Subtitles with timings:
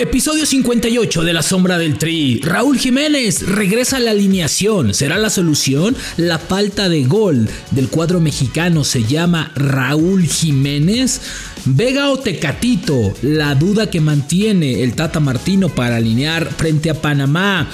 [0.00, 2.40] Episodio 58 de La Sombra del Tri.
[2.42, 4.94] Raúl Jiménez regresa a la alineación.
[4.94, 5.94] ¿Será la solución?
[6.16, 11.20] La falta de gol del cuadro mexicano se llama Raúl Jiménez.
[11.66, 17.68] Vega o Tecatito, la duda que mantiene el Tata Martino para alinear frente a Panamá.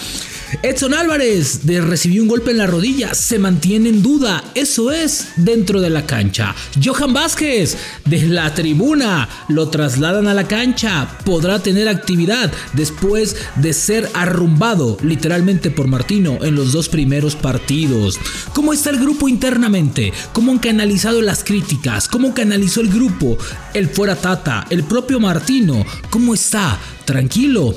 [0.62, 5.29] Edson Álvarez de recibió un golpe en la rodilla, se mantiene en duda, eso es
[5.36, 6.54] dentro de la cancha.
[6.82, 13.72] Johan Vázquez de la tribuna lo trasladan a la cancha, podrá tener actividad después de
[13.72, 18.18] ser arrumbado literalmente por Martino en los dos primeros partidos.
[18.54, 20.13] ¿Cómo está el grupo internamente?
[20.32, 22.08] ¿Cómo han canalizado las críticas?
[22.08, 23.36] ¿Cómo canalizó el grupo?
[23.74, 26.79] El fuera Tata, el propio Martino, ¿cómo está?
[27.04, 27.72] Tranquilo,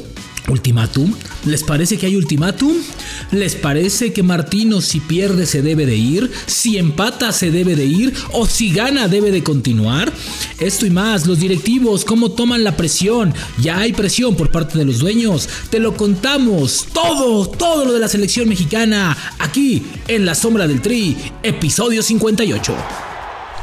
[0.50, 1.14] ¿Ultimátum?
[1.46, 2.74] ¿Les parece que hay ultimátum?
[3.32, 6.32] ¿Les parece que Martino si pierde se debe de ir?
[6.48, 8.14] ¿Si empata se debe de ir?
[8.32, 10.12] ¿O si gana debe de continuar?
[10.60, 13.34] Esto y más, los directivos, cómo toman la presión.
[13.60, 15.48] Ya hay presión por parte de los dueños.
[15.70, 20.82] Te lo contamos todo, todo lo de la selección mexicana, aquí en La Sombra del
[20.82, 22.76] Tri, episodio 58.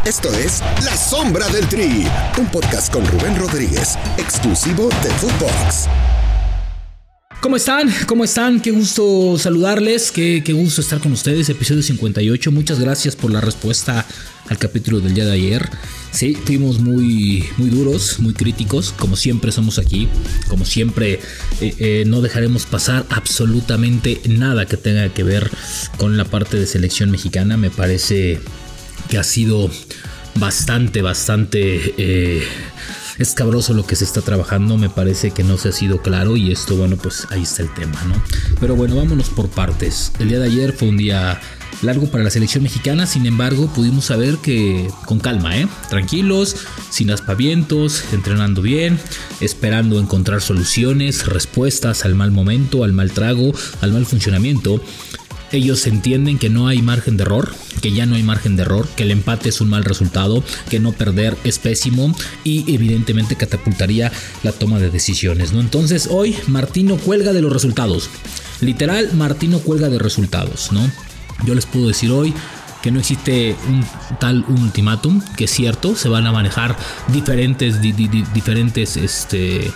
[0.04, 2.06] Esto es La Sombra del Tri,
[2.38, 5.88] un podcast con Rubén Rodríguez, exclusivo de Footbox.
[7.46, 7.88] ¿Cómo están?
[8.06, 8.60] ¿Cómo están?
[8.60, 11.48] Qué gusto saludarles, qué, qué, gusto estar con ustedes.
[11.48, 12.50] Episodio 58.
[12.50, 14.04] Muchas gracias por la respuesta
[14.48, 15.70] al capítulo del día de ayer.
[16.10, 20.08] Sí, fuimos muy, muy duros, muy críticos, como siempre somos aquí.
[20.48, 21.20] Como siempre,
[21.60, 25.48] eh, eh, no dejaremos pasar absolutamente nada que tenga que ver
[25.98, 27.56] con la parte de selección mexicana.
[27.56, 28.40] Me parece
[29.08, 29.70] que ha sido
[30.34, 31.94] bastante, bastante...
[31.96, 32.42] Eh,
[33.18, 36.52] escabroso lo que se está trabajando, me parece que no se ha sido claro y
[36.52, 38.14] esto, bueno, pues ahí está el tema, ¿no?
[38.60, 40.12] Pero bueno, vámonos por partes.
[40.18, 41.40] El día de ayer fue un día
[41.82, 45.68] largo para la selección mexicana, sin embargo pudimos saber que con calma, ¿eh?
[45.90, 46.56] tranquilos,
[46.90, 48.98] sin aspavientos, entrenando bien,
[49.40, 54.80] esperando encontrar soluciones, respuestas al mal momento, al mal trago, al mal funcionamiento
[55.56, 58.88] ellos entienden que no hay margen de error, que ya no hay margen de error,
[58.96, 62.14] que el empate es un mal resultado, que no perder es pésimo
[62.44, 65.52] y evidentemente catapultaría la toma de decisiones.
[65.52, 65.60] ¿no?
[65.60, 68.10] Entonces hoy Martino cuelga de los resultados.
[68.60, 70.72] Literal, Martino cuelga de resultados.
[70.72, 70.90] ¿no?
[71.44, 72.34] Yo les puedo decir hoy
[72.82, 73.84] que no existe un
[74.20, 76.76] tal ultimátum, que es cierto, se van a manejar
[77.08, 79.72] diferentes, diferentes este,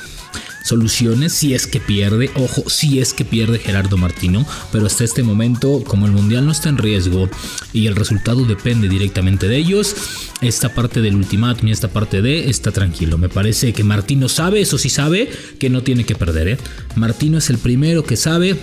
[0.70, 5.24] soluciones si es que pierde, ojo, si es que pierde Gerardo Martino, pero hasta este
[5.24, 7.28] momento, como el Mundial no está en riesgo
[7.72, 9.96] y el resultado depende directamente de ellos,
[10.40, 13.18] esta parte del ultimátum y esta parte de está tranquilo.
[13.18, 15.28] Me parece que Martino sabe, eso sí sabe,
[15.58, 16.46] que no tiene que perder.
[16.48, 16.58] ¿eh?
[16.94, 18.56] Martino es el primero que sabe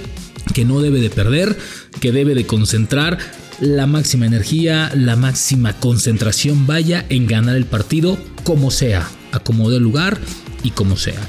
[0.53, 1.57] que no debe de perder,
[2.00, 3.17] que debe de concentrar
[3.59, 9.84] la máxima energía, la máxima concentración vaya en ganar el partido como sea, acomode el
[9.84, 10.17] lugar
[10.63, 11.19] y como sea.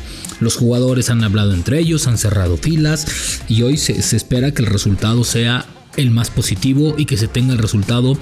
[0.40, 4.68] Los jugadores han hablado entre ellos, han cerrado filas y hoy se, espera que el
[4.68, 5.66] resultado sea
[5.96, 8.16] el más positivo y que se tenga el resultado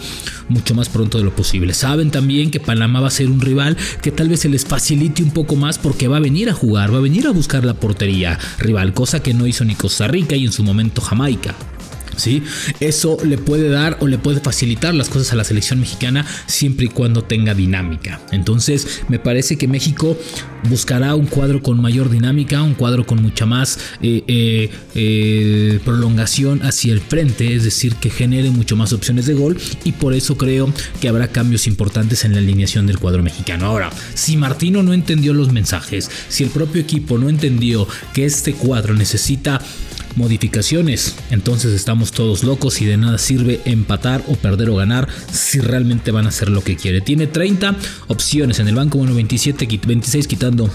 [0.48, 1.74] mucho más pronto de lo posible.
[1.74, 5.22] Saben también que Panamá va a ser un rival que tal vez se les facilite
[5.22, 7.74] un poco más porque va a venir a jugar, va a venir a buscar la
[7.74, 11.54] portería rival, cosa que no hizo ni Costa Rica y en su momento Jamaica.
[12.16, 12.42] ¿Sí?
[12.80, 16.86] Eso le puede dar o le puede facilitar las cosas a la selección mexicana siempre
[16.86, 18.20] y cuando tenga dinámica.
[18.32, 20.16] Entonces, me parece que México
[20.68, 26.62] buscará un cuadro con mayor dinámica, un cuadro con mucha más eh, eh, eh, prolongación
[26.62, 30.36] hacia el frente, es decir, que genere mucho más opciones de gol y por eso
[30.36, 33.66] creo que habrá cambios importantes en la alineación del cuadro mexicano.
[33.66, 38.54] Ahora, si Martino no entendió los mensajes, si el propio equipo no entendió que este
[38.54, 39.60] cuadro necesita
[40.16, 41.14] modificaciones.
[41.30, 46.10] Entonces estamos todos locos y de nada sirve empatar o perder o ganar si realmente
[46.10, 47.00] van a hacer lo que quiere.
[47.00, 47.76] Tiene 30
[48.08, 50.70] opciones en el banco, bueno, 27, 26 quitando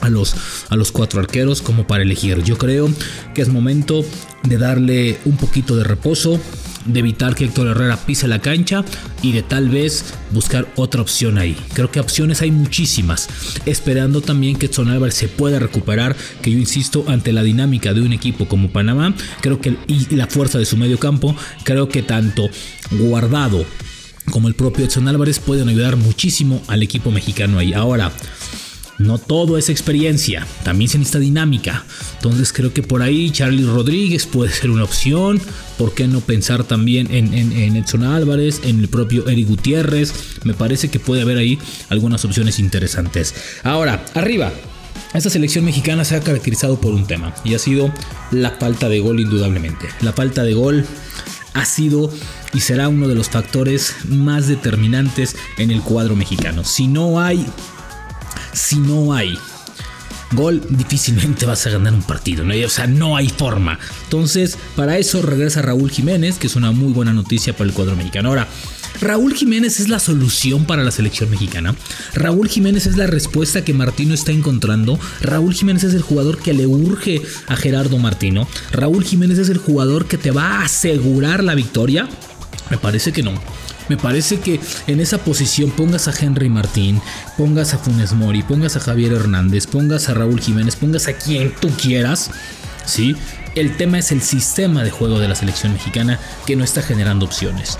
[0.00, 0.34] a los,
[0.68, 2.42] a los cuatro arqueros como para elegir.
[2.42, 2.90] Yo creo
[3.34, 4.04] que es momento
[4.42, 6.40] de darle un poquito de reposo,
[6.84, 8.84] de evitar que Héctor Herrera pise la cancha
[9.22, 11.56] y de tal vez buscar otra opción ahí.
[11.74, 13.28] Creo que opciones hay muchísimas,
[13.66, 18.02] esperando también que Edson Álvarez se pueda recuperar, que yo insisto, ante la dinámica de
[18.02, 22.02] un equipo como Panamá, creo que y la fuerza de su medio campo, creo que
[22.02, 22.48] tanto
[22.90, 23.64] Guardado
[24.30, 27.72] como el propio Edson Álvarez pueden ayudar muchísimo al equipo mexicano ahí.
[27.72, 28.12] Ahora,
[29.00, 31.84] no todo es experiencia, también se necesita dinámica.
[32.16, 35.40] Entonces creo que por ahí Charlie Rodríguez puede ser una opción.
[35.78, 40.12] ¿Por qué no pensar también en, Edson Álvarez, en el propio Eric Gutiérrez?
[40.44, 41.58] Me parece que puede haber ahí
[41.88, 43.34] algunas opciones interesantes.
[43.64, 44.52] Ahora, arriba.
[45.14, 47.92] Esta selección mexicana se ha caracterizado por un tema y ha sido
[48.30, 49.88] la falta de gol indudablemente.
[50.02, 50.84] La falta de gol
[51.54, 52.12] ha sido
[52.52, 56.64] y será uno de los factores más determinantes en el cuadro mexicano.
[56.64, 57.44] Si no hay
[58.52, 59.38] si no hay
[60.32, 62.54] gol, difícilmente vas a ganar un partido, ¿no?
[62.64, 63.78] O sea, no hay forma.
[64.04, 67.96] Entonces, para eso regresa Raúl Jiménez, que es una muy buena noticia para el cuadro
[67.96, 68.28] mexicano.
[68.28, 68.48] Ahora,
[69.00, 71.74] Raúl Jiménez es la solución para la selección mexicana.
[72.14, 74.98] Raúl Jiménez es la respuesta que Martino está encontrando.
[75.22, 78.46] Raúl Jiménez es el jugador que le urge a Gerardo Martino.
[78.72, 82.08] Raúl Jiménez es el jugador que te va a asegurar la victoria.
[82.70, 83.32] Me parece que no.
[83.90, 87.02] Me parece que en esa posición pongas a Henry Martín,
[87.36, 91.52] pongas a Funes Mori, pongas a Javier Hernández, pongas a Raúl Jiménez, pongas a quien
[91.60, 92.30] tú quieras,
[92.86, 93.16] ¿sí?
[93.56, 97.26] El tema es el sistema de juego de la selección mexicana que no está generando
[97.26, 97.78] opciones.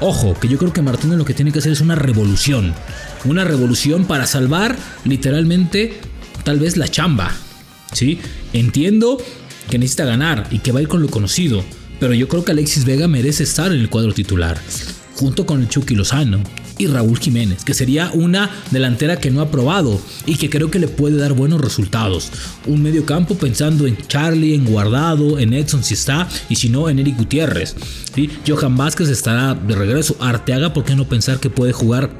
[0.00, 2.74] Ojo, que yo creo que Martínez lo que tiene que hacer es una revolución.
[3.24, 6.00] Una revolución para salvar literalmente
[6.42, 7.30] tal vez la chamba.
[7.92, 8.18] ¿Sí?
[8.52, 9.16] Entiendo
[9.70, 11.62] que necesita ganar y que va a ir con lo conocido.
[12.00, 14.58] Pero yo creo que Alexis Vega merece estar en el cuadro titular.
[15.16, 16.40] Junto con el Chucky Lozano
[16.78, 20.78] y Raúl Jiménez, que sería una delantera que no ha probado y que creo que
[20.78, 22.30] le puede dar buenos resultados.
[22.66, 26.88] Un medio campo pensando en Charlie, en Guardado, en Edson si está, y si no,
[26.88, 27.76] en Eric Gutiérrez.
[28.46, 30.16] Johan Vázquez estará de regreso.
[30.20, 32.10] Arteaga, ¿por qué no pensar que puede jugar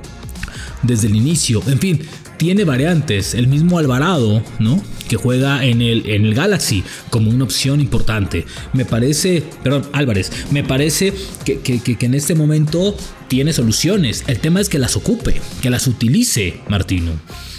[0.83, 1.63] desde el inicio?
[1.67, 2.03] En fin,
[2.37, 3.35] tiene variantes.
[3.35, 4.83] El mismo Alvarado, ¿no?
[5.13, 8.47] Que juega en el, en el Galaxy como una opción importante.
[8.73, 11.13] Me parece, perdón, Álvarez, me parece
[11.45, 12.97] que, que en este momento
[13.29, 14.25] tiene soluciones.
[14.27, 17.13] El tema es que las ocupe, que las utilice Martino.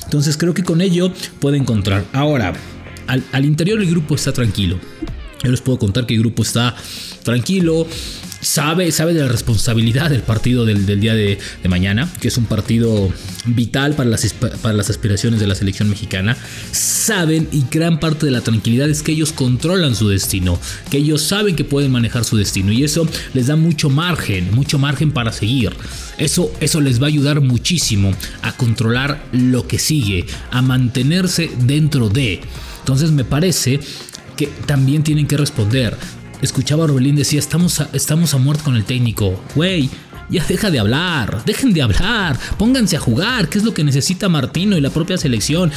[0.04, 2.06] Entonces creo que con ello puede encontrar.
[2.12, 2.54] Ahora,
[3.06, 4.80] al, interior el grupo está tranquilo.
[5.44, 6.76] Yo les puedo contar que el grupo está
[7.22, 7.86] tranquilo,
[8.44, 13.12] sabe, de la responsabilidad del partido del, día de, mañana, que es un partido
[13.46, 16.38] vital para las, para las aspiraciones de la selección mexicana.
[16.72, 20.60] Saben y gran parte de la tranquilidad es que ellos controlan su destino,
[20.90, 24.78] que ellos saben que pueden manejar su destino y eso les da mucho margen, mucho
[24.78, 25.74] margen para seguir.
[26.18, 28.12] Eso, eso les va a ayudar muchísimo
[28.42, 32.42] a controlar lo que sigue, a mantenerse dentro de.
[32.80, 33.80] Entonces me parece
[34.36, 35.98] que también tienen que responder
[36.46, 39.42] escuchaba a Orbelín decía, estamos a, estamos a muerte con el técnico.
[39.56, 39.90] Güey,
[40.30, 44.30] ya deja de hablar, dejen de hablar, pónganse a jugar, que es lo que necesita
[44.30, 45.72] Martino y la propia selección.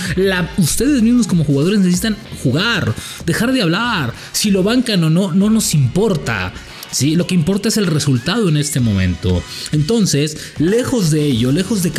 [0.56, 4.14] Ustedes mismos como jugadores necesitan jugar, dejar de hablar.
[4.32, 6.52] Si lo bancan o no, no nos importa.
[6.96, 7.14] ¿Sí?
[7.14, 9.42] Lo que importa es el resultado en este momento.
[9.72, 11.90] Entonces, lejos de ello, lejos de,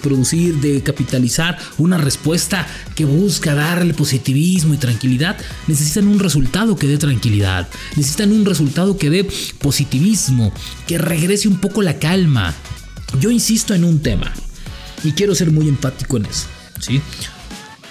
[0.00, 6.86] producir, de capitalizar una respuesta que busca darle positivismo y tranquilidad, necesitan un resultado que
[6.86, 9.28] dé tranquilidad, necesitan un resultado que dé
[9.58, 10.52] positivismo,
[10.86, 12.54] que regrese un poco la calma.
[13.18, 14.32] Yo insisto en un tema
[15.02, 16.46] y quiero ser muy empático en eso,
[16.78, 17.00] ¿sí?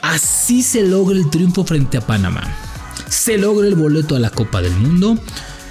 [0.02, 2.56] Así se logra el triunfo frente a Panamá.
[3.10, 5.18] Se logra el boleto a la Copa del Mundo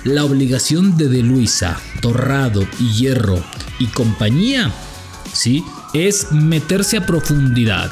[0.06, 3.43] la obligación de De Luisa, Torrado y Hierro
[3.79, 4.73] y compañía,
[5.32, 5.64] ¿sí?
[5.94, 7.91] Es meterse a profundidad,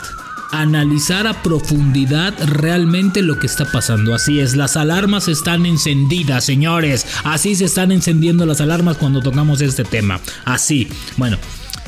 [0.53, 4.15] analizar a profundidad realmente lo que está pasando.
[4.15, 7.05] Así es, las alarmas están encendidas, señores.
[7.25, 10.21] Así se están encendiendo las alarmas cuando tocamos este tema.
[10.45, 10.89] Así.
[11.17, 11.37] Bueno,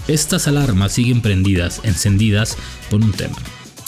[0.08, 2.56] estas alarmas siguen prendidas, encendidas
[2.90, 3.36] por un tema.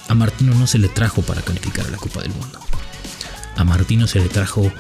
[0.07, 2.61] A Martino no se le trajo para calificar a la Copa del Mundo.
[3.57, 4.73] A Martino se le trajo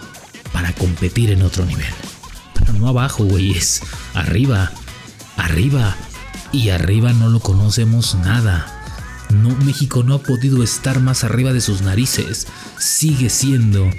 [0.52, 1.92] para competir en otro nivel.
[2.54, 3.82] Pero no abajo, güey, es
[4.14, 4.72] arriba,
[5.36, 5.96] arriba.
[6.50, 8.74] Y arriba no lo conocemos nada.
[9.30, 12.46] No, México no ha podido estar más arriba de sus narices.
[12.78, 13.90] Sigue siendo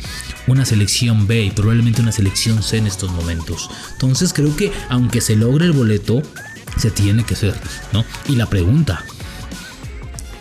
[0.48, 3.70] una selección B y probablemente una selección C en estos momentos.
[3.92, 6.24] Entonces creo que aunque se logre el boleto,
[6.78, 7.56] se tiene que ser,
[7.94, 8.04] ¿no?
[8.28, 9.04] Y la pregunta,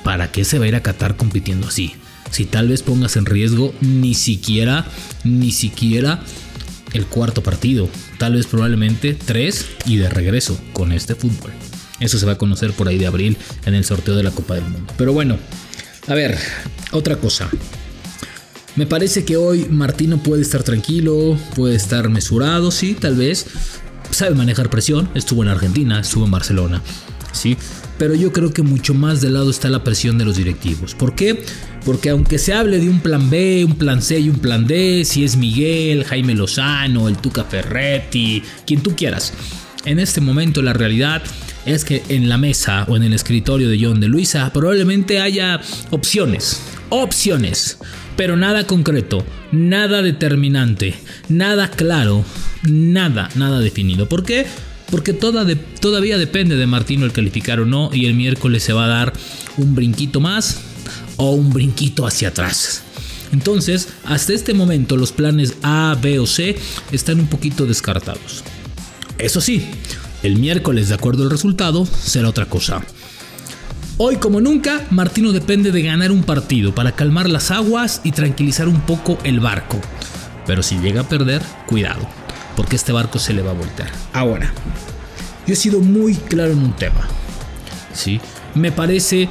[0.04, 1.94] ¿para qué se va a ir a Qatar compitiendo así?
[2.30, 4.86] Si tal vez pongas en riesgo ni siquiera,
[5.24, 6.22] ni siquiera
[6.92, 11.52] el cuarto partido, tal vez probablemente tres y de regreso con este fútbol.
[12.00, 14.54] Eso se va a conocer por ahí de abril en el sorteo de la Copa
[14.54, 14.92] del Mundo.
[14.96, 15.36] Pero bueno,
[16.06, 16.38] a ver,
[16.92, 17.48] otra cosa.
[18.76, 23.46] Me parece que hoy Martino puede estar tranquilo, puede estar mesurado, sí, tal vez.
[24.10, 26.82] Sabe manejar presión, estuvo en Argentina, estuvo en Barcelona,
[27.32, 27.56] sí.
[27.98, 30.94] Pero yo creo que mucho más de lado está la presión de los directivos.
[30.94, 31.42] ¿Por qué?
[31.84, 35.04] Porque aunque se hable de un plan B, un plan C y un plan D,
[35.04, 39.32] si es Miguel, Jaime Lozano, el Tuca Ferretti, quien tú quieras,
[39.84, 41.22] en este momento la realidad
[41.66, 45.60] es que en la mesa o en el escritorio de John de Luisa probablemente haya
[45.90, 47.78] opciones, opciones,
[48.16, 50.94] pero nada concreto, nada determinante,
[51.28, 52.24] nada claro,
[52.62, 54.08] nada, nada definido.
[54.08, 54.46] ¿Por qué?
[54.90, 58.88] Porque todavía depende de Martino el calificar o no y el miércoles se va a
[58.88, 59.12] dar
[59.56, 60.60] un brinquito más
[61.16, 62.82] o un brinquito hacia atrás.
[63.30, 66.56] Entonces, hasta este momento los planes A, B o C
[66.92, 68.42] están un poquito descartados.
[69.18, 69.66] Eso sí,
[70.22, 72.82] el miércoles, de acuerdo al resultado, será otra cosa.
[73.98, 78.68] Hoy como nunca, Martino depende de ganar un partido para calmar las aguas y tranquilizar
[78.68, 79.80] un poco el barco.
[80.46, 82.08] Pero si llega a perder, cuidado,
[82.58, 83.88] porque este barco se le va a voltear.
[84.12, 84.52] Ahora,
[85.46, 87.06] yo he sido muy claro en un tema.
[87.94, 88.20] ¿sí?
[88.56, 89.28] Me parece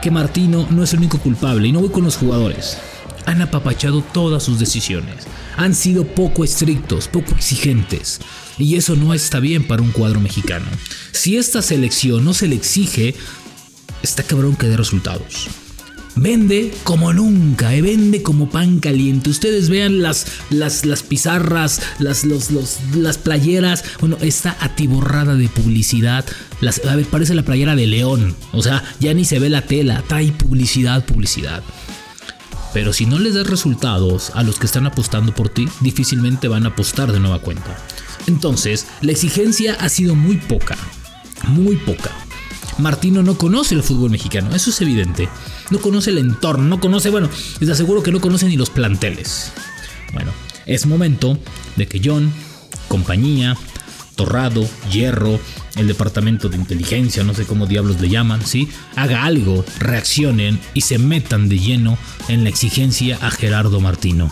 [0.00, 2.78] que Martino no es el único culpable y no voy con los jugadores.
[3.26, 5.24] Han apapachado todas sus decisiones.
[5.56, 8.20] Han sido poco estrictos, poco exigentes.
[8.56, 10.66] Y eso no está bien para un cuadro mexicano.
[11.10, 13.16] Si esta selección no se le exige,
[14.04, 15.48] está cabrón que dé resultados.
[16.16, 19.30] Vende como nunca, eh, vende como pan caliente.
[19.30, 22.24] Ustedes vean las, las, las pizarras, las,
[22.94, 23.84] las playeras.
[24.00, 26.24] Bueno, está atiborrada de publicidad.
[26.60, 28.36] Las, a ver, parece la playera de León.
[28.52, 30.04] O sea, ya ni se ve la tela.
[30.06, 31.62] Trae publicidad, publicidad.
[32.72, 36.64] Pero si no les das resultados a los que están apostando por ti, difícilmente van
[36.64, 37.76] a apostar de nueva cuenta.
[38.26, 40.76] Entonces, la exigencia ha sido muy poca.
[41.48, 42.10] Muy poca.
[42.78, 45.28] Martino no conoce el fútbol mexicano, eso es evidente.
[45.70, 47.28] No conoce el entorno, no conoce, bueno,
[47.60, 49.52] les aseguro que no conoce ni los planteles.
[50.12, 50.32] Bueno,
[50.66, 51.38] es momento
[51.76, 52.32] de que John,
[52.88, 53.56] compañía,
[54.16, 55.40] Torrado, Hierro,
[55.76, 58.68] el departamento de inteligencia, no sé cómo diablos le llaman, ¿sí?
[58.96, 64.30] Haga algo, reaccionen y se metan de lleno en la exigencia a Gerardo Martino.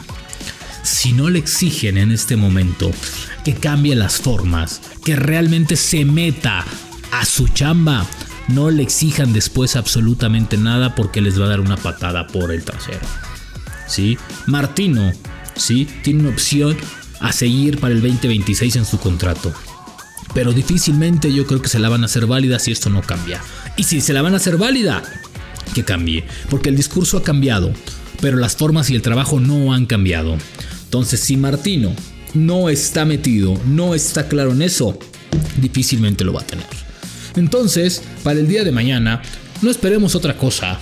[0.83, 2.91] Si no le exigen en este momento
[3.45, 6.65] que cambie las formas, que realmente se meta
[7.13, 8.07] a su chamba,
[8.49, 12.65] no le exijan después absolutamente nada porque les va a dar una patada por el
[12.65, 13.01] trasero.
[13.87, 14.19] ¿Sí?
[14.47, 15.13] Martino,
[15.55, 15.87] ¿sí?
[16.03, 16.77] Tiene una opción
[17.21, 19.53] a seguir para el 2026 en su contrato.
[20.35, 23.41] Pero difícilmente yo creo que se la van a hacer válida si esto no cambia.
[23.77, 25.03] Y si se la van a hacer válida,
[25.75, 26.25] que cambie.
[26.49, 27.73] Porque el discurso ha cambiado,
[28.21, 30.37] pero las formas y el trabajo no han cambiado.
[30.85, 31.95] Entonces, si Martino
[32.35, 34.99] no está metido, no está claro en eso,
[35.59, 36.67] difícilmente lo va a tener.
[37.37, 39.23] Entonces, para el día de mañana,
[39.63, 40.79] no esperemos otra cosa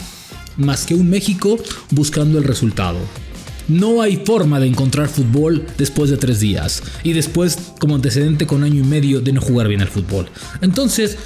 [0.56, 1.58] más que un México
[1.90, 2.98] buscando el resultado.
[3.68, 8.64] No hay forma de encontrar fútbol después de tres días y después como antecedente con
[8.64, 10.28] año y medio de no jugar bien al fútbol.
[10.60, 11.16] Entonces,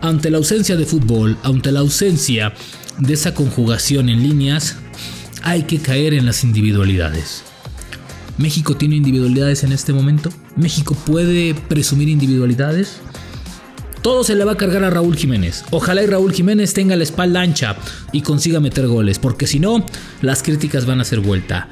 [0.00, 2.54] ante la ausencia de fútbol, ante la ausencia
[2.98, 4.76] de esa conjugación en líneas,
[5.42, 7.42] hay que caer en las individualidades.
[8.38, 10.30] ¿México tiene individualidades en este momento?
[10.56, 13.00] ¿México puede presumir individualidades?
[14.02, 15.64] Todo se le va a cargar a Raúl Jiménez.
[15.70, 17.76] Ojalá y Raúl Jiménez tenga la espalda ancha
[18.12, 19.84] y consiga meter goles, porque si no,
[20.22, 21.68] las críticas van a ser vuelta.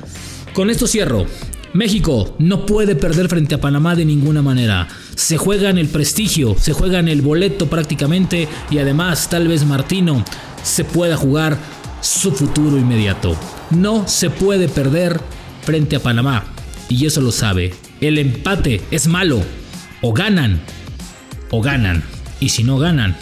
[0.52, 1.26] Con esto cierro.
[1.72, 4.88] México no puede perder frente a Panamá de ninguna manera.
[5.14, 9.64] Se juega en el prestigio, se juega en el boleto prácticamente y además tal vez
[9.64, 10.24] Martino
[10.62, 11.58] se pueda jugar
[12.00, 13.36] su futuro inmediato.
[13.70, 15.20] No se puede perder
[15.62, 16.44] frente a Panamá
[16.88, 17.74] y eso lo sabe.
[18.00, 19.42] El empate es malo.
[20.00, 20.60] O ganan
[21.50, 22.02] o ganan.
[22.40, 23.16] Y si no ganan,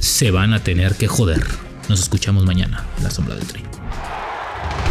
[0.00, 1.46] se van a tener que joder.
[1.88, 2.84] Nos escuchamos mañana.
[3.02, 3.62] La sombra del tri.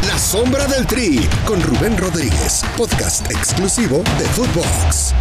[0.08, 5.14] La sombra del tri con Rubén Rodríguez, podcast exclusivo de Footbox.